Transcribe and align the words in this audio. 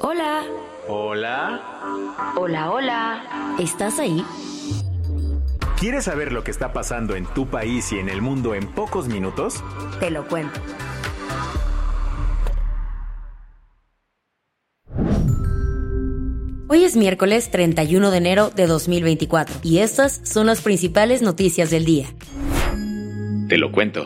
Hola, 0.00 0.44
Hola. 0.86 1.60
hola, 2.36 2.70
hola. 2.70 3.56
¿Estás 3.58 3.98
ahí? 3.98 4.24
¿Quieres 5.78 6.04
saber 6.04 6.32
lo 6.32 6.42
que 6.44 6.50
está 6.50 6.72
pasando 6.72 7.14
en 7.14 7.26
tu 7.26 7.46
país 7.46 7.92
y 7.92 7.98
en 7.98 8.08
el 8.08 8.22
mundo 8.22 8.54
en 8.54 8.66
pocos 8.66 9.08
minutos? 9.08 9.62
Te 10.00 10.10
lo 10.10 10.26
cuento. 10.26 10.60
Hoy 16.70 16.84
es 16.84 16.96
miércoles 16.96 17.50
31 17.50 18.10
de 18.10 18.16
enero 18.18 18.50
de 18.54 18.66
2024 18.66 19.60
y 19.62 19.78
estas 19.78 20.20
son 20.24 20.46
las 20.46 20.60
principales 20.60 21.22
noticias 21.22 21.70
del 21.70 21.84
día. 21.84 22.06
Te 23.48 23.56
lo 23.56 23.72
cuento. 23.72 24.04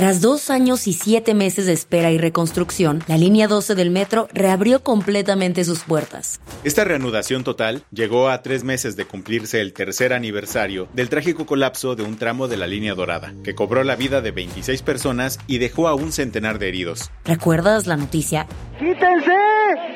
Tras 0.00 0.22
dos 0.22 0.48
años 0.48 0.86
y 0.86 0.94
siete 0.94 1.34
meses 1.34 1.66
de 1.66 1.74
espera 1.74 2.10
y 2.10 2.16
reconstrucción, 2.16 3.04
la 3.06 3.18
línea 3.18 3.48
12 3.48 3.74
del 3.74 3.90
metro 3.90 4.28
reabrió 4.32 4.82
completamente 4.82 5.62
sus 5.62 5.80
puertas. 5.80 6.40
Esta 6.64 6.84
reanudación 6.84 7.44
total 7.44 7.82
llegó 7.92 8.30
a 8.30 8.40
tres 8.40 8.64
meses 8.64 8.96
de 8.96 9.04
cumplirse 9.04 9.60
el 9.60 9.74
tercer 9.74 10.14
aniversario 10.14 10.88
del 10.94 11.10
trágico 11.10 11.44
colapso 11.44 11.96
de 11.96 12.02
un 12.02 12.16
tramo 12.16 12.48
de 12.48 12.56
la 12.56 12.66
línea 12.66 12.94
dorada, 12.94 13.34
que 13.44 13.54
cobró 13.54 13.84
la 13.84 13.94
vida 13.94 14.22
de 14.22 14.30
26 14.30 14.80
personas 14.80 15.38
y 15.46 15.58
dejó 15.58 15.86
a 15.86 15.94
un 15.94 16.12
centenar 16.12 16.58
de 16.58 16.68
heridos. 16.68 17.10
¿Recuerdas 17.26 17.86
la 17.86 17.98
noticia? 17.98 18.46
¡Quítense! 18.78 19.36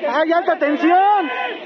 ¡Hay 0.06 0.30
alta 0.32 0.58
tensión! 0.58 1.63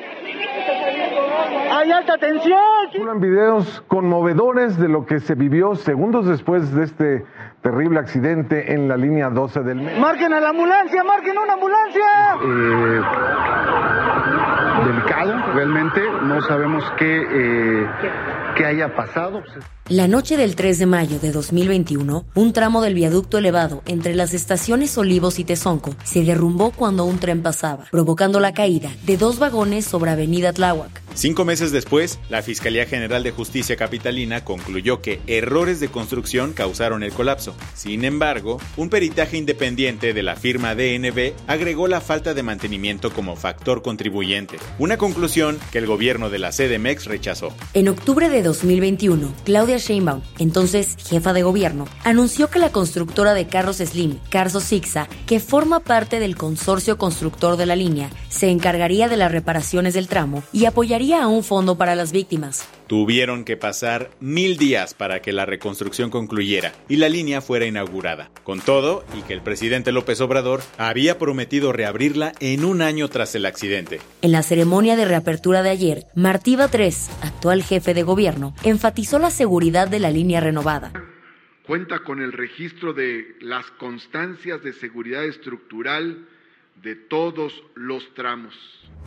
¡Hay 1.71 1.93
alta 1.93 2.19
tensión! 2.19 2.59
Circulan 2.93 3.21
videos 3.21 3.83
conmovedores 3.89 4.79
de 4.79 4.89
lo 4.89 5.07
que 5.07 5.21
se 5.21 5.35
vivió 5.35 5.75
segundos 5.75 6.27
después 6.27 6.75
de 6.75 6.85
este 6.85 7.25
terrible 7.63 7.99
accidente 7.99 8.73
en 8.73 8.89
la 8.89 8.97
línea 8.97 9.31
12 9.31 9.61
del 9.61 9.77
metro. 9.83 10.01
¡Marquen 10.01 10.33
a 10.33 10.41
la 10.41 10.51
ambulancia! 10.51 11.05
¡Marquen 11.05 11.39
una 11.39 11.53
ambulancia! 11.55 12.05
eh, 12.45 13.01
delicado, 14.87 15.35
realmente. 15.55 16.01
No 16.23 16.41
sabemos 16.43 16.85
qué, 16.99 17.23
eh, 17.31 17.87
qué 18.57 18.65
haya 18.65 18.95
pasado. 18.95 19.43
La 19.89 20.09
noche 20.09 20.37
del 20.37 20.55
3 20.55 20.79
de 20.79 20.87
mayo 20.87 21.19
de 21.19 21.33
2021, 21.33 22.25
un 22.35 22.53
tramo 22.53 22.83
del 22.83 22.95
viaducto 22.95 23.39
elevado 23.39 23.83
entre 23.87 24.15
las 24.15 24.35
estaciones 24.35 24.97
Olivos 24.99 25.39
y 25.39 25.45
Tezonco 25.45 25.95
se 26.05 26.25
derrumbó 26.25 26.71
cuando 26.71 27.05
un 27.05 27.19
tren 27.19 27.43
pasaba, 27.43 27.85
provocando 27.91 28.41
la 28.41 28.53
caída 28.53 28.91
de 29.05 29.17
dos 29.17 29.39
vagones 29.39 29.85
sobre 29.85 30.11
Avenida 30.11 30.53
Tláhuac. 30.53 31.08
Cinco 31.19 31.45
meses 31.45 31.73
después, 31.73 32.21
la 32.29 32.43
Fiscalía 32.43 32.87
General 32.87 33.25
de 33.25 33.33
Justicia 33.33 33.75
Capitalina 33.75 34.45
concluyó 34.45 35.03
que 35.03 35.21
errores 35.27 35.81
de 35.81 35.89
construcción 35.89 36.53
causaron 36.53 37.03
el 37.03 37.11
colapso. 37.11 37.57
Sin 37.75 38.05
embargo, 38.05 38.61
un 38.77 38.89
peritaje 38.89 39.37
independiente 39.37 40.13
de 40.13 40.23
la 40.23 40.37
firma 40.37 40.77
DNB 40.77 41.33
agregó 41.49 41.89
la 41.89 42.01
falta 42.01 42.35
de 42.35 42.45
mantenimiento 42.45 43.13
como 43.13 43.35
factor 43.35 43.83
contribuyente, 43.83 44.61
una 44.79 44.97
conclusión 44.97 45.59
que 45.73 45.79
el 45.79 45.89
gobierno 45.89 46.31
de 46.31 46.39
la 46.39 46.51
CDMX 46.51 47.07
rechazó. 47.07 47.53
En 47.75 47.89
octubre 47.89 48.29
de 48.29 48.45
2021, 48.45 49.35
Claudia 49.45 49.79
Sheinbaum, 49.79 50.23
entonces 50.39 50.97
jefa 51.05 51.33
de 51.33 51.43
gobierno, 51.43 51.89
anunció 52.05 52.49
que 52.49 52.61
la 52.61 52.71
constructora 52.71 53.35
de 53.35 53.49
carros 53.49 53.79
Slim, 53.79 54.21
Carso 54.31 54.61
Sixa, 54.61 55.09
que 55.27 55.41
forma 55.41 55.81
parte 55.81 56.21
del 56.21 56.37
consorcio 56.37 56.97
constructor 56.97 57.57
de 57.57 57.67
la 57.67 57.75
línea, 57.75 58.09
se 58.29 58.51
encargaría 58.51 59.09
de 59.09 59.17
las 59.17 59.33
reparaciones 59.33 59.95
del 59.95 60.07
tramo 60.07 60.45
y 60.53 60.67
apoyaría 60.67 61.08
a 61.15 61.27
un 61.27 61.45
fondo 61.45 61.77
para 61.77 61.95
las 61.95 62.13
víctimas. 62.13 62.69
Tuvieron 62.87 63.45
que 63.45 63.57
pasar 63.57 64.11
mil 64.21 64.57
días 64.57 64.95
para 64.95 65.21
que 65.21 65.33
la 65.33 65.47
reconstrucción 65.47 66.11
concluyera 66.11 66.73
y 66.89 66.97
la 66.97 67.09
línea 67.09 67.41
fuera 67.41 67.67
inaugurada. 67.67 68.31
Con 68.45 68.61
todo, 68.61 69.05
y 69.17 69.23
que 69.23 69.35
el 69.35 69.43
presidente 69.43 69.93
López 69.93 70.21
Obrador 70.21 70.63
había 70.79 71.19
prometido 71.19 71.73
reabrirla 71.73 72.33
en 72.41 72.65
un 72.65 72.83
año 72.83 73.09
tras 73.09 73.35
el 73.35 73.47
accidente. 73.47 74.01
En 74.23 74.33
la 74.33 74.43
ceremonia 74.43 74.97
de 74.97 75.05
reapertura 75.05 75.63
de 75.63 75.71
ayer, 75.71 76.07
Martí 76.15 76.57
Batres, 76.57 77.11
actual 77.23 77.63
jefe 77.63 77.95
de 77.95 78.03
gobierno, 78.03 78.55
enfatizó 78.63 79.19
la 79.19 79.31
seguridad 79.31 79.89
de 79.89 80.01
la 80.01 80.11
línea 80.11 80.41
renovada. 80.41 80.93
Cuenta 81.67 81.99
con 82.03 82.23
el 82.23 82.33
registro 82.33 82.95
de 82.95 83.37
las 83.41 83.67
constancias 83.73 84.63
de 84.63 84.73
seguridad 84.73 85.25
estructural 85.25 86.27
de 86.83 86.95
todos 86.95 87.53
los 87.75 88.03
tramos. 88.15 88.55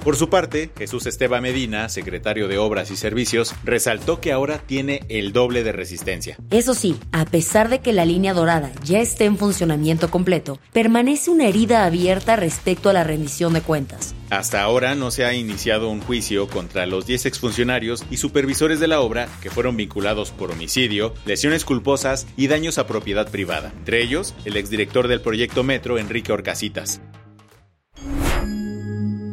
Por 0.04 0.16
su 0.16 0.30
parte, 0.30 0.72
Jesús 0.78 1.06
Esteban 1.06 1.44
Medina, 1.44 1.88
secretario 1.88 2.48
de 2.48 2.58
Obras 2.58 2.90
y 2.90 2.96
Servicios, 2.96 3.54
resaltó 3.64 4.20
que 4.20 4.32
ahora 4.32 4.58
tiene 4.58 5.02
el 5.09 5.32
doble 5.32 5.64
de 5.64 5.74
resistencia. 5.74 6.38
Eso 6.50 6.74
sí, 6.74 6.98
a 7.12 7.26
pesar 7.26 7.70
de 7.70 7.82
que 7.82 7.94
la 7.94 8.04
línea 8.04 8.34
dorada 8.34 8.72
ya 8.84 9.00
esté 9.00 9.26
en 9.26 9.38
funcionamiento 9.38 10.09
completo, 10.09 10.58
permanece 10.74 11.30
una 11.30 11.48
herida 11.48 11.86
abierta 11.86 12.36
respecto 12.36 12.90
a 12.90 12.94
la 12.94 13.04
rendición 13.04 13.54
de 13.54 13.62
cuentas. 13.62 14.16
Hasta 14.32 14.64
ahora 14.64 14.96
no 14.96 15.12
se 15.12 15.26
ha 15.26 15.34
iniciado 15.36 15.90
un 15.90 16.02
juicio 16.02 16.48
contra 16.48 16.88
los 16.88 17.06
10 17.06 17.28
exfuncionarios 17.28 18.03
y 18.09 18.18
supervisores 18.18 18.80
de 18.80 18.88
la 18.88 19.02
obra 19.02 19.28
que 19.42 19.52
fueron 19.52 19.78
vinculados 19.78 20.32
por 20.32 20.50
homicidio, 20.50 21.14
lesiones 21.26 21.64
culposas 21.64 22.26
y 22.38 22.48
daños 22.48 22.80
a 22.80 22.88
propiedad 22.88 23.30
privada, 23.30 23.72
entre 23.78 24.02
ellos 24.02 24.34
el 24.46 24.58
exdirector 24.58 25.08
del 25.08 25.22
proyecto 25.22 25.64
Metro, 25.64 26.00
Enrique 26.00 26.32
Orcasitas. 26.32 27.02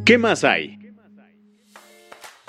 ¿Qué 0.09 0.17
más 0.17 0.43
hay? 0.43 0.79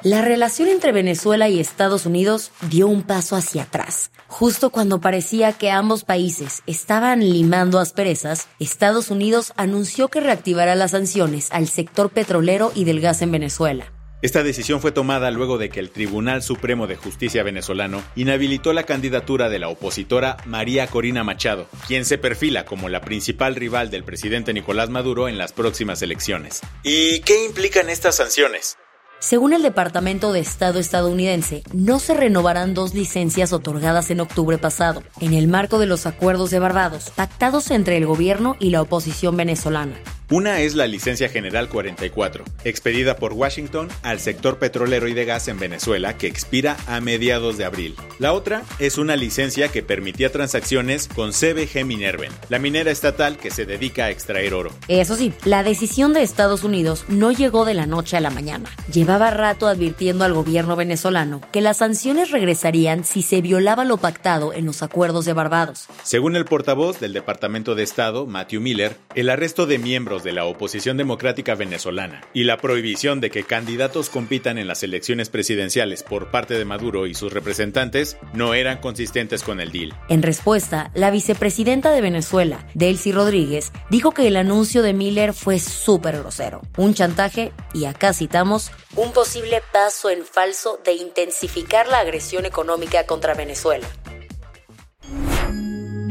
La 0.02 0.22
relación 0.22 0.70
entre 0.70 0.94
Venezuela 0.94 1.50
y 1.50 1.60
Estados 1.60 2.06
Unidos 2.06 2.52
dio 2.70 2.88
un 2.88 3.04
paso 3.04 3.36
hacia 3.36 3.64
atrás. 3.64 4.12
Justo 4.28 4.70
cuando 4.70 5.02
parecía 5.02 5.52
que 5.52 5.70
ambos 5.70 6.06
países 6.06 6.64
estaban 6.68 7.20
limando 7.20 7.80
asperezas, 7.80 8.48
Estados 8.60 9.12
Unidos 9.12 9.52
anunció 9.58 10.08
que 10.08 10.22
reactivará 10.22 10.74
las 10.76 10.92
sanciones 10.92 11.52
al 11.52 11.68
sector 11.68 12.12
petrolero 12.12 12.72
y 12.76 12.86
del 12.86 13.02
gas 13.02 13.22
en 13.22 13.34
Venezuela. 13.34 13.92
Esta 14.22 14.44
decisión 14.44 14.82
fue 14.82 14.92
tomada 14.92 15.32
luego 15.32 15.58
de 15.58 15.70
que 15.70 15.80
el 15.80 15.92
Tribunal 15.92 16.44
Supremo 16.44 16.88
de 16.88 16.98
Justicia 16.98 17.42
venezolano 17.42 18.04
inhabilitó 18.18 18.74
la 18.74 18.84
candidatura 18.84 19.48
de 19.48 19.60
la 19.60 19.70
opositora 19.70 20.36
María 20.46 20.88
Corina 20.88 21.24
Machado, 21.24 21.68
quien 21.88 22.04
se 22.04 22.18
perfila 22.18 22.66
como 22.66 22.90
la 22.90 23.00
principal 23.00 23.56
rival 23.56 23.90
del 23.90 24.04
presidente 24.04 24.54
Nicolás 24.54 24.90
Maduro 24.90 25.30
en 25.30 25.38
las 25.38 25.54
próximas 25.54 26.02
elecciones. 26.02 26.60
¿Y 26.84 27.22
qué 27.22 27.46
implican 27.46 27.90
estas 27.90 28.18
sanciones? 28.18 28.78
Según 29.20 29.54
el 29.54 29.62
Departamento 29.62 30.34
de 30.34 30.42
Estado 30.42 30.80
estadounidense, 30.80 31.64
no 31.74 32.00
se 32.00 32.14
renovarán 32.14 32.74
dos 32.74 32.94
licencias 32.94 33.54
otorgadas 33.54 34.12
en 34.12 34.20
octubre 34.20 34.58
pasado, 34.58 35.02
en 35.22 35.34
el 35.34 35.48
marco 35.48 35.80
de 35.80 35.86
los 35.86 36.06
acuerdos 36.06 36.52
de 36.52 36.60
Barbados, 36.60 37.10
pactados 37.16 37.72
entre 37.72 37.96
el 37.96 38.06
gobierno 38.06 38.58
y 38.60 38.72
la 38.72 38.82
oposición 38.82 39.38
venezolana. 39.38 39.96
Una 40.32 40.62
es 40.62 40.76
la 40.76 40.86
Licencia 40.86 41.28
General 41.28 41.70
44, 41.70 42.46
expedida 42.64 43.16
por 43.16 43.34
Washington 43.34 43.88
al 44.04 44.20
sector 44.20 44.60
petrolero 44.60 45.08
y 45.08 45.16
de 45.16 45.26
gas 45.26 45.48
en 45.48 45.58
Venezuela, 45.58 46.20
que 46.20 46.28
expira 46.28 46.78
a 46.86 47.02
mediados 47.02 47.58
de 47.58 47.66
abril. 47.66 47.96
La 48.20 48.34
otra 48.34 48.62
es 48.78 49.00
una 49.00 49.16
licencia 49.16 49.70
que 49.70 49.82
permitía 49.82 50.32
transacciones 50.32 51.08
con 51.08 51.32
CBG 51.32 51.84
Minerven, 51.84 52.32
la 52.50 52.60
minera 52.60 52.92
estatal 52.92 53.38
que 53.38 53.50
se 53.50 53.66
dedica 53.66 54.06
a 54.06 54.12
extraer 54.12 54.54
oro. 54.54 54.70
Eso 54.88 55.16
sí, 55.16 55.34
la 55.46 55.64
decisión 55.64 56.14
de 56.14 56.22
Estados 56.22 56.64
Unidos 56.64 57.06
no 57.08 57.32
llegó 57.32 57.66
de 57.66 57.74
la 57.74 57.88
noche 57.88 58.16
a 58.16 58.22
la 58.22 58.30
mañana. 58.30 58.70
Llevaba 58.94 59.32
rato 59.32 59.66
advirtiendo 59.66 60.26
al 60.26 60.34
gobierno 60.34 60.76
venezolano 60.76 61.42
que 61.52 61.62
las 61.62 61.78
sanciones 61.78 62.30
regresarían 62.30 63.04
si 63.04 63.24
se 63.24 63.42
violaba 63.42 63.84
lo 63.84 63.98
pactado 63.98 64.54
en 64.54 64.68
los 64.68 64.84
acuerdos 64.84 65.26
de 65.26 65.34
Barbados. 65.34 65.88
Según 66.04 66.36
el 66.36 66.46
portavoz 66.46 67.00
del 67.00 67.14
Departamento 67.14 67.74
de 67.74 67.82
Estado, 67.82 68.28
Matthew 68.28 68.62
Miller, 68.62 68.96
el 69.16 69.30
arresto 69.30 69.66
de 69.66 69.80
miembros 69.80 70.19
de 70.24 70.34
la 70.34 70.46
oposición 70.46 70.98
democrática 70.98 71.56
venezolana 71.56 72.22
y 72.34 72.44
la 72.44 72.58
prohibición 72.58 73.20
de 73.22 73.30
que 73.30 73.44
candidatos 73.44 74.10
compitan 74.10 74.58
en 74.58 74.68
las 74.68 74.84
elecciones 74.84 75.30
presidenciales 75.30 76.04
por 76.04 76.32
parte 76.32 76.58
de 76.58 76.66
Maduro 76.66 77.08
y 77.08 77.14
sus 77.14 77.34
representantes 77.34 78.18
no 78.34 78.54
eran 78.54 78.80
consistentes 78.80 79.44
con 79.44 79.60
el 79.60 79.72
deal. 79.72 79.94
En 80.10 80.22
respuesta, 80.22 80.92
la 80.94 81.12
vicepresidenta 81.12 81.92
de 81.92 82.02
Venezuela, 82.02 82.68
Delcy 82.74 83.12
Rodríguez, 83.12 83.72
dijo 83.90 84.12
que 84.12 84.28
el 84.28 84.38
anuncio 84.38 84.82
de 84.82 84.94
Miller 84.94 85.34
fue 85.34 85.60
súper 85.60 86.20
grosero, 86.20 86.62
un 86.78 86.94
chantaje 86.94 87.52
y 87.74 87.86
acá 87.86 88.14
citamos, 88.14 88.72
un 88.96 89.12
posible 89.14 89.62
paso 89.72 90.10
en 90.10 90.26
falso 90.26 90.80
de 90.84 90.94
intensificar 90.94 91.88
la 91.88 92.00
agresión 92.00 92.46
económica 92.46 93.06
contra 93.06 93.34
Venezuela. 93.34 93.88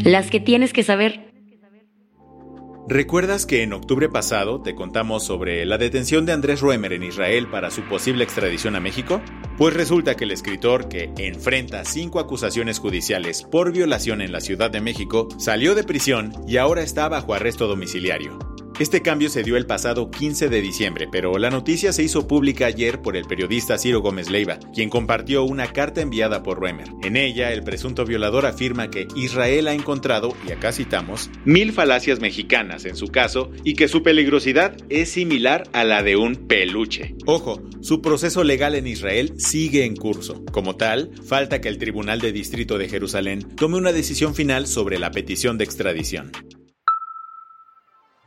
Las 0.05 0.31
que 0.31 0.41
tienes 0.41 0.73
que 0.73 0.85
saber. 0.85 1.28
¿Recuerdas 2.91 3.45
que 3.45 3.63
en 3.63 3.75
octubre 3.75 4.09
pasado 4.09 4.63
te 4.63 4.75
contamos 4.75 5.23
sobre 5.23 5.67
la 5.67 5.77
detención 5.77 6.25
de 6.25 6.33
Andrés 6.33 6.63
Roemer 6.63 6.95
en 6.95 7.03
Israel 7.03 7.47
para 7.47 7.71
su 7.71 7.83
posible 7.83 8.25
extradición 8.25 8.77
a 8.77 8.81
México? 8.81 9.21
Pues 9.59 9.75
resulta 9.75 10.15
que 10.15 10.25
el 10.25 10.31
escritor, 10.31 10.89
que 10.89 11.13
enfrenta 11.19 11.85
cinco 11.85 12.19
acusaciones 12.19 12.79
judiciales 12.79 13.43
por 13.43 13.73
violación 13.73 14.23
en 14.23 14.33
la 14.33 14.41
Ciudad 14.41 14.71
de 14.71 14.81
México, 14.81 15.29
salió 15.39 15.75
de 15.75 15.85
prisión 15.85 16.33
y 16.49 16.57
ahora 16.57 16.81
está 16.81 17.11
bajo 17.11 17.35
arresto 17.35 17.67
domiciliario. 17.67 18.39
Este 18.79 19.03
cambio 19.03 19.29
se 19.29 19.43
dio 19.43 19.57
el 19.57 19.67
pasado 19.67 20.09
15 20.09 20.49
de 20.49 20.61
diciembre, 20.61 21.09
pero 21.11 21.37
la 21.37 21.51
noticia 21.51 21.93
se 21.93 22.05
hizo 22.05 22.29
pública 22.29 22.67
ayer 22.67 23.03
por 23.03 23.17
el 23.17 23.25
periodista 23.25 23.77
Ciro 23.77 24.01
Gómez 24.01 24.31
Leiva, 24.31 24.61
quien 24.73 24.89
compartió 24.89 25.43
una 25.43 25.73
carta 25.73 26.01
enviada 26.01 26.45
por 26.45 26.61
Roemer. 26.61 26.87
En 27.03 27.17
ella, 27.17 27.53
el 27.53 27.65
presunto 27.65 28.05
violador 28.05 28.47
afirma 28.47 28.89
que 28.89 29.09
Israel 29.17 29.67
ha 29.67 29.75
encontrado, 29.75 30.33
y 30.47 30.53
acá 30.53 30.71
citamos, 30.71 31.29
mil 31.45 31.73
falacias 31.73 32.21
mexicanas 32.21 32.85
en 32.85 32.95
su 32.95 33.09
caso 33.09 33.51
y 33.65 33.75
que 33.75 33.89
su 33.89 34.05
peligrosidad 34.05 34.77
es 34.89 35.11
similar 35.11 35.65
a 35.73 35.83
la 35.83 36.05
de 36.05 36.15
un 36.15 36.37
peluche. 36.37 37.17
Ojo, 37.27 37.61
su 37.81 38.01
proceso 38.01 38.45
legal 38.45 38.77
en 38.77 38.87
Israel 38.87 39.33
sigue 39.39 39.87
en 39.87 39.97
curso. 39.97 40.45
Como 40.53 40.77
tal, 40.77 41.11
falta 41.27 41.61
que 41.61 41.69
el 41.69 41.79
Tribunal 41.79 42.21
de 42.21 42.31
Distrito 42.31 42.79
de 42.79 42.89
Jerusalén 42.89 43.43
tome 43.57 43.77
una 43.77 43.91
decisión 43.91 44.37
final 44.37 44.69
sobre 44.69 45.01
la 45.01 45.11
petición 45.11 45.59
de 45.59 45.65
extradición. 45.65 46.31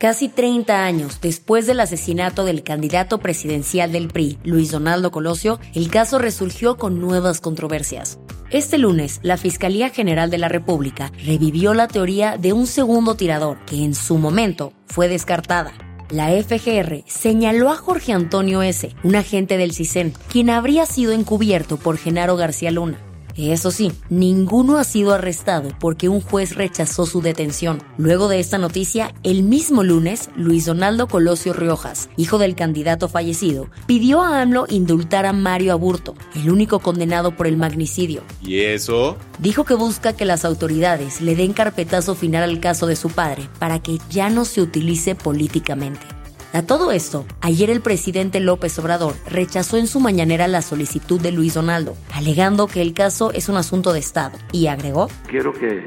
Casi 0.02 0.28
30 0.28 0.84
años 0.84 1.20
después 1.20 1.68
del 1.68 1.78
asesinato 1.78 2.44
del 2.44 2.64
candidato 2.64 3.20
presidencial 3.20 3.92
del 3.92 4.08
PRI, 4.08 4.36
Luis 4.42 4.72
Donaldo 4.72 5.12
Colosio, 5.12 5.60
el 5.74 5.90
caso 5.90 6.18
resurgió 6.18 6.76
con 6.76 7.00
nuevas 7.00 7.40
controversias. 7.40 8.18
Este 8.50 8.78
lunes, 8.78 9.20
la 9.22 9.36
Fiscalía 9.36 9.90
General 9.90 10.28
de 10.28 10.38
la 10.38 10.48
República 10.48 11.12
revivió 11.24 11.72
la 11.72 11.86
teoría 11.86 12.36
de 12.36 12.52
un 12.52 12.66
segundo 12.66 13.14
tirador 13.14 13.64
que 13.64 13.84
en 13.84 13.94
su 13.94 14.18
momento 14.18 14.72
fue 14.86 15.06
descartada. 15.06 15.72
La 16.10 16.30
FGR 16.30 17.04
señaló 17.06 17.70
a 17.70 17.76
Jorge 17.76 18.12
Antonio 18.12 18.60
S., 18.60 18.96
un 19.04 19.14
agente 19.14 19.56
del 19.56 19.72
CISEN, 19.72 20.14
quien 20.28 20.50
habría 20.50 20.84
sido 20.84 21.12
encubierto 21.12 21.76
por 21.76 21.96
Genaro 21.96 22.34
García 22.34 22.72
Luna. 22.72 22.98
Eso 23.36 23.70
sí, 23.70 23.92
ninguno 24.10 24.78
ha 24.78 24.84
sido 24.84 25.14
arrestado 25.14 25.70
porque 25.80 26.08
un 26.08 26.20
juez 26.20 26.54
rechazó 26.54 27.06
su 27.06 27.22
detención. 27.22 27.82
Luego 27.96 28.28
de 28.28 28.40
esta 28.40 28.58
noticia, 28.58 29.14
el 29.22 29.42
mismo 29.42 29.82
lunes, 29.82 30.30
Luis 30.36 30.66
Donaldo 30.66 31.08
Colosio 31.08 31.52
Riojas, 31.52 32.10
hijo 32.16 32.38
del 32.38 32.54
candidato 32.54 33.08
fallecido, 33.08 33.68
pidió 33.86 34.22
a 34.22 34.42
AMLO 34.42 34.66
indultar 34.68 35.26
a 35.26 35.32
Mario 35.32 35.72
Aburto, 35.72 36.14
el 36.34 36.50
único 36.50 36.80
condenado 36.80 37.36
por 37.36 37.46
el 37.46 37.56
magnicidio. 37.56 38.22
¿Y 38.42 38.60
eso? 38.60 39.16
Dijo 39.38 39.64
que 39.64 39.74
busca 39.74 40.12
que 40.12 40.24
las 40.24 40.44
autoridades 40.44 41.20
le 41.20 41.34
den 41.34 41.52
carpetazo 41.52 42.14
final 42.14 42.42
al 42.42 42.60
caso 42.60 42.86
de 42.86 42.96
su 42.96 43.10
padre 43.10 43.48
para 43.58 43.82
que 43.82 43.98
ya 44.10 44.30
no 44.30 44.44
se 44.44 44.60
utilice 44.60 45.14
políticamente. 45.14 46.21
A 46.54 46.62
todo 46.62 46.92
esto, 46.92 47.24
ayer 47.40 47.70
el 47.70 47.80
presidente 47.80 48.38
López 48.38 48.78
Obrador 48.78 49.14
rechazó 49.26 49.78
en 49.78 49.86
su 49.86 50.00
mañanera 50.00 50.48
la 50.48 50.60
solicitud 50.60 51.18
de 51.18 51.32
Luis 51.32 51.54
Donaldo, 51.54 51.96
alegando 52.12 52.66
que 52.66 52.82
el 52.82 52.92
caso 52.92 53.32
es 53.32 53.48
un 53.48 53.56
asunto 53.56 53.94
de 53.94 54.00
Estado, 54.00 54.36
y 54.52 54.66
agregó, 54.66 55.08
Quiero 55.28 55.54
que 55.54 55.82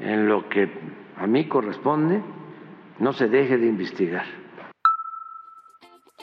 en 0.00 0.28
lo 0.28 0.50
que 0.50 0.70
a 1.16 1.26
mí 1.26 1.48
corresponde 1.48 2.22
no 2.98 3.14
se 3.14 3.26
deje 3.28 3.56
de 3.56 3.66
investigar. 3.66 4.26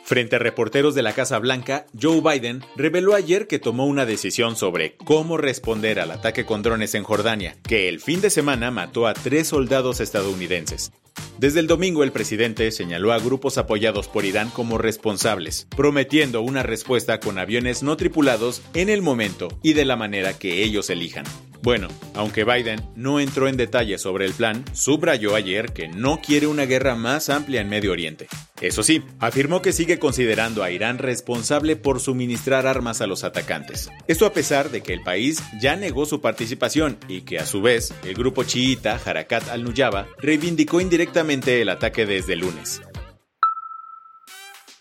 Frente 0.03 0.35
a 0.35 0.39
reporteros 0.39 0.93
de 0.93 1.01
la 1.01 1.13
Casa 1.13 1.39
Blanca, 1.39 1.87
Joe 1.99 2.21
Biden 2.21 2.61
reveló 2.75 3.15
ayer 3.15 3.47
que 3.47 3.57
tomó 3.57 3.87
una 3.87 4.05
decisión 4.05 4.55
sobre 4.55 4.97
cómo 4.97 5.37
responder 5.37 5.99
al 5.99 6.11
ataque 6.11 6.45
con 6.45 6.61
drones 6.61 6.93
en 6.93 7.03
Jordania, 7.03 7.55
que 7.63 7.89
el 7.89 8.01
fin 8.01 8.21
de 8.21 8.29
semana 8.29 8.69
mató 8.69 9.07
a 9.07 9.13
tres 9.13 9.47
soldados 9.47 9.99
estadounidenses. 9.99 10.91
Desde 11.37 11.59
el 11.59 11.67
domingo 11.67 12.03
el 12.03 12.11
presidente 12.11 12.71
señaló 12.71 13.13
a 13.13 13.19
grupos 13.19 13.57
apoyados 13.57 14.07
por 14.07 14.25
Irán 14.25 14.49
como 14.49 14.77
responsables, 14.77 15.67
prometiendo 15.75 16.41
una 16.41 16.63
respuesta 16.63 17.19
con 17.19 17.39
aviones 17.39 17.83
no 17.83 17.97
tripulados 17.97 18.61
en 18.73 18.89
el 18.89 19.01
momento 19.01 19.47
y 19.63 19.73
de 19.73 19.85
la 19.85 19.95
manera 19.95 20.37
que 20.37 20.63
ellos 20.63 20.89
elijan. 20.89 21.25
Bueno, 21.63 21.89
aunque 22.15 22.43
Biden 22.43 22.81
no 22.95 23.19
entró 23.19 23.47
en 23.47 23.55
detalles 23.55 24.01
sobre 24.01 24.25
el 24.25 24.33
plan, 24.33 24.65
subrayó 24.73 25.35
ayer 25.35 25.73
que 25.73 25.87
no 25.87 26.19
quiere 26.19 26.47
una 26.47 26.65
guerra 26.65 26.95
más 26.95 27.29
amplia 27.29 27.61
en 27.61 27.69
Medio 27.69 27.91
Oriente. 27.91 28.27
Eso 28.61 28.81
sí, 28.81 29.03
afirmó 29.19 29.61
que 29.61 29.71
sigue 29.71 29.99
considerando 29.99 30.63
a 30.63 30.71
Irán 30.71 30.97
responsable 30.97 31.75
por 31.75 31.99
suministrar 31.99 32.65
armas 32.65 33.01
a 33.01 33.07
los 33.07 33.23
atacantes. 33.23 33.91
Esto 34.07 34.25
a 34.25 34.33
pesar 34.33 34.71
de 34.71 34.81
que 34.81 34.93
el 34.93 35.01
país 35.01 35.43
ya 35.59 35.75
negó 35.75 36.05
su 36.05 36.19
participación 36.19 36.97
y 37.07 37.21
que 37.21 37.37
a 37.37 37.45
su 37.45 37.61
vez 37.61 37.93
el 38.03 38.15
grupo 38.15 38.43
chiita 38.43 38.99
Harakat 39.03 39.49
al-Nuyaba 39.49 40.07
reivindicó 40.17 40.81
indirectamente 40.81 41.61
el 41.61 41.69
ataque 41.69 42.05
desde 42.07 42.33
el 42.33 42.39
lunes. 42.39 42.81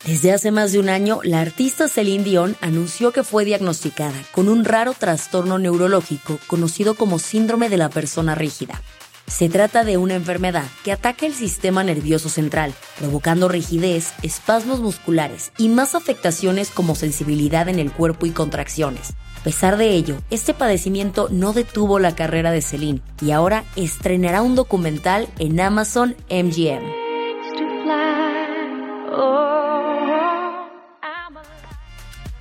Desde 0.05 0.33
hace 0.33 0.51
más 0.51 0.73
de 0.73 0.79
un 0.79 0.89
año, 0.89 1.21
la 1.25 1.41
artista 1.41 1.87
Celine 1.87 2.25
Dion 2.25 2.57
anunció 2.63 3.13
que 3.13 3.23
fue 3.23 3.45
diagnosticada 3.45 4.19
con 4.33 4.49
un 4.49 4.65
raro 4.65 4.95
trastorno 4.95 5.59
neurológico 5.59 6.39
conocido 6.47 6.95
como 6.95 7.19
síndrome 7.19 7.69
de 7.69 7.77
la 7.77 7.91
persona 7.91 8.35
rígida. 8.35 8.81
Se 9.27 9.51
trata 9.51 9.85
de 9.85 9.99
una 9.99 10.15
enfermedad 10.15 10.65
que 10.85 10.91
ataca 10.91 11.27
el 11.27 11.35
sistema 11.35 11.85
nervioso 11.85 12.31
central, 12.31 12.73
provocando 12.99 13.49
rigidez, 13.49 14.15
espasmos 14.23 14.81
musculares 14.81 15.53
y 15.59 15.69
más 15.69 15.95
afectaciones 15.95 16.71
como 16.71 16.95
sensibilidad 16.95 17.69
en 17.69 17.79
el 17.79 17.93
cuerpo 17.93 18.25
y 18.25 18.31
contracciones. 18.31 19.13
A 19.39 19.45
pesar 19.45 19.77
de 19.77 19.91
ello, 19.91 20.17
este 20.31 20.55
padecimiento 20.55 21.29
no 21.31 21.53
detuvo 21.53 21.99
la 21.99 22.17
carrera 22.17 22.51
de 22.53 22.63
Celine 22.63 23.03
y 23.21 23.33
ahora 23.33 23.65
estrenará 23.77 24.43
un 24.43 24.55
documental 24.55 25.29
en 25.39 25.61
Amazon 25.61 26.17
MGM. 26.31 27.00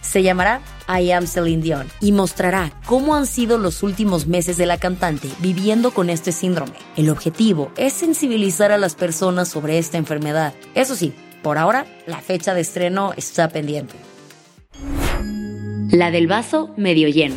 Se 0.09 0.23
llamará 0.23 0.61
I 0.87 1.11
Am 1.11 1.27
Celine 1.27 1.61
Dion 1.61 1.87
y 2.01 2.13
mostrará 2.13 2.73
cómo 2.87 3.13
han 3.13 3.27
sido 3.27 3.59
los 3.59 3.83
últimos 3.83 4.25
meses 4.25 4.57
de 4.57 4.65
la 4.65 4.79
cantante 4.79 5.29
viviendo 5.37 5.91
con 5.91 6.09
este 6.09 6.31
síndrome. 6.31 6.73
El 6.95 7.11
objetivo 7.11 7.71
es 7.77 7.93
sensibilizar 7.93 8.71
a 8.71 8.79
las 8.79 8.95
personas 8.95 9.49
sobre 9.49 9.77
esta 9.77 9.99
enfermedad. 9.99 10.55
Eso 10.73 10.95
sí, 10.95 11.13
por 11.43 11.59
ahora 11.59 11.85
la 12.07 12.21
fecha 12.21 12.55
de 12.55 12.61
estreno 12.61 13.13
está 13.17 13.49
pendiente. 13.49 13.93
La 15.91 16.09
del 16.09 16.25
vaso 16.25 16.73
medio 16.75 17.07
lleno. 17.07 17.35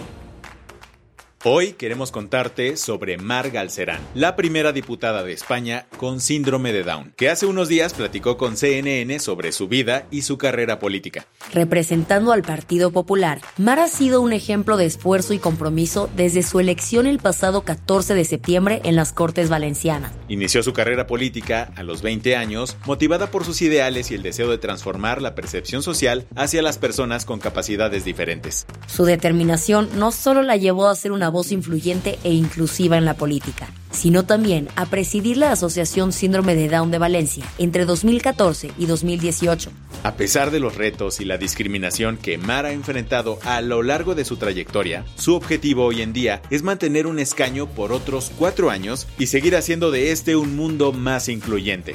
Hoy 1.45 1.73
queremos 1.73 2.13
contarte 2.13 2.77
sobre 2.77 3.19
Mar 3.19 3.51
Galcerán, 3.51 4.01
la 4.15 4.37
primera 4.37 4.71
diputada 4.71 5.25
de 5.25 5.33
España 5.33 5.87
con 5.97 6.21
síndrome 6.21 6.73
de 6.73 6.85
Down, 6.85 7.15
que 7.17 7.31
hace 7.31 7.47
unos 7.47 7.67
días 7.67 7.95
platicó 7.95 8.37
con 8.37 8.57
CNN 8.57 9.19
sobre 9.19 9.51
su 9.51 9.67
vida 9.67 10.07
y 10.13 10.23
su 10.23 10.39
carrera 10.39 10.79
política. 10.79 11.27
Representando 11.53 12.31
al 12.31 12.43
Partido 12.43 12.93
Popular, 12.93 13.41
Mar 13.59 13.81
ha 13.81 13.89
sido 13.89 14.21
un 14.21 14.33
ejemplo 14.33 14.77
de 14.77 14.87
esfuerzo 14.87 15.35
y 15.35 15.41
compromiso 15.41 16.09
desde 16.15 16.45
su 16.45 16.61
elección 16.61 17.09
el 17.09 17.19
pasado 17.19 17.63
14 17.63 18.15
de 18.15 18.25
septiembre 18.25 18.81
en 18.85 18.95
las 18.95 19.13
Cortes 19.13 19.51
Valencianas. 19.51 20.13
Inició 20.29 20.63
su 20.63 20.73
carrera 20.73 21.09
política 21.09 21.73
a 21.75 21.83
los 21.83 22.03
20 22.03 22.37
años, 22.37 22.77
motivada 22.87 23.33
por 23.33 23.45
sus 23.45 23.63
ideales 23.63 24.13
y 24.13 24.15
el 24.15 24.23
deseo 24.23 24.49
de 24.49 24.59
transformar 24.59 25.21
la 25.21 25.35
percepción 25.35 25.83
social 25.83 26.25
hacia 26.37 26.63
las 26.63 26.79
personas 26.79 27.25
con 27.25 27.41
capacidades 27.41 28.05
diferentes. 28.05 28.65
Su 28.87 29.05
determinación 29.05 29.89
no 29.97 30.13
solo 30.13 30.43
la 30.43 30.57
llevó 30.57 30.87
a 30.87 30.95
ser 30.95 31.11
una 31.11 31.32
voz 31.33 31.51
influyente 31.51 32.19
e 32.23 32.33
inclusiva 32.33 32.97
en 32.97 33.05
la 33.05 33.15
política, 33.15 33.69
sino 33.91 34.25
también 34.25 34.69
a 34.77 34.87
presidir 34.87 35.37
la 35.37 35.51
Asociación 35.51 36.13
Síndrome 36.13 36.55
de 36.55 36.69
Down 36.69 36.93
de 36.93 36.99
Valencia 36.99 37.45
entre 37.59 37.85
2014 37.85 38.71
y 38.79 38.87
2018. 38.87 39.71
A 40.05 40.15
pesar 40.15 40.51
de 40.51 40.61
los 40.61 40.77
retos 40.77 41.21
y 41.21 41.25
la 41.25 41.39
discriminación 41.39 42.17
que 42.17 42.39
Mar 42.39 42.67
ha 42.67 42.73
enfrentado 42.73 43.39
a 43.43 43.61
lo 43.61 43.83
largo 43.83 44.15
de 44.15 44.25
su 44.25 44.37
trayectoria, 44.37 45.05
su 45.17 45.35
objetivo 45.35 45.85
hoy 45.85 46.03
en 46.03 46.13
día 46.13 46.43
es 46.51 46.63
mantener 46.63 47.07
un 47.07 47.19
escaño 47.19 47.67
por 47.67 47.93
otros 47.93 48.31
cuatro 48.39 48.71
años 48.71 49.09
y 49.19 49.27
seguir 49.27 49.57
haciendo 49.57 49.91
de 49.91 50.13
este 50.13 50.37
un 50.37 50.55
mundo 50.57 50.93
más 50.93 51.29
incluyente. 51.29 51.95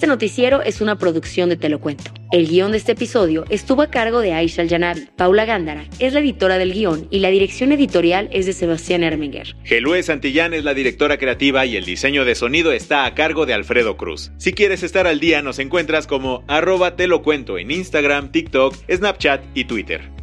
Este 0.00 0.08
noticiero 0.08 0.62
es 0.62 0.80
una 0.80 0.96
producción 0.96 1.50
de 1.50 1.58
Te 1.58 1.68
lo 1.68 1.78
cuento. 1.78 2.10
El 2.32 2.48
guion 2.48 2.70
de 2.70 2.78
este 2.78 2.92
episodio 2.92 3.44
estuvo 3.50 3.82
a 3.82 3.90
cargo 3.90 4.22
de 4.22 4.32
Aisha 4.32 4.62
Al-Janabi. 4.62 5.08
Paula 5.14 5.44
Gándara 5.44 5.84
es 5.98 6.14
la 6.14 6.20
editora 6.20 6.56
del 6.56 6.72
guion 6.72 7.06
y 7.10 7.18
la 7.18 7.28
dirección 7.28 7.70
editorial 7.70 8.30
es 8.32 8.46
de 8.46 8.54
Sebastián 8.54 9.04
Erminger. 9.04 9.56
Gelue 9.62 10.02
Santillán 10.02 10.54
es 10.54 10.64
la 10.64 10.72
directora 10.72 11.18
creativa 11.18 11.66
y 11.66 11.76
el 11.76 11.84
diseño 11.84 12.24
de 12.24 12.34
sonido 12.34 12.72
está 12.72 13.04
a 13.04 13.14
cargo 13.14 13.44
de 13.44 13.52
Alfredo 13.52 13.98
Cruz. 13.98 14.32
Si 14.38 14.54
quieres 14.54 14.82
estar 14.82 15.06
al 15.06 15.20
día, 15.20 15.42
nos 15.42 15.58
encuentras 15.58 16.06
como 16.06 16.44
arroba 16.48 16.96
te 16.96 17.04
en 17.04 17.70
Instagram, 17.70 18.32
TikTok, 18.32 18.74
Snapchat 18.90 19.44
y 19.52 19.64
Twitter. 19.64 20.19